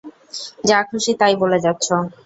[0.69, 1.87] যা খুশিঁ তাই বলে যাচ্ছ।